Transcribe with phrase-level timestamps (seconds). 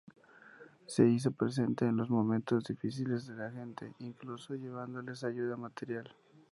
[0.87, 6.11] Se hizo presente en los momentos difíciles de la gente, incluso llevándoles ayuda material.